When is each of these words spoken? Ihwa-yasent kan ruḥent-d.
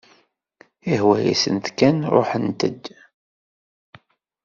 Ihwa-yasent 0.93 1.65
kan 1.77 1.97
ruḥent-d. 2.13 2.83